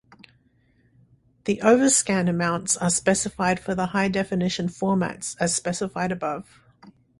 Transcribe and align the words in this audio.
The 1.45 1.57
overscan 1.63 2.27
amounts 2.27 2.75
are 2.75 2.89
specified 2.89 3.59
for 3.59 3.75
the 3.75 3.85
high 3.85 4.07
definition 4.07 4.67
formats 4.67 5.35
as 5.39 5.53
specified 5.53 6.11
above. 6.11 6.59